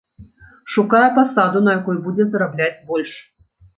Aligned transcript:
Шукае 0.75 1.03
пасаду, 1.17 1.61
на 1.67 1.71
якой 1.79 1.99
будзе 2.07 2.23
зарабляць 2.33 2.75
больш. 2.89 3.11